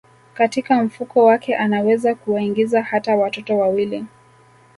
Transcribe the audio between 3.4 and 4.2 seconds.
wawili